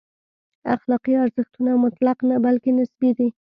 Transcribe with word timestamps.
اخلاقي 0.75 1.13
ارزښتونه 1.23 1.71
مطلق 1.85 2.17
نه، 2.29 2.35
بلکې 2.45 2.69
نسبي 2.79 3.11
دي. 3.17 3.27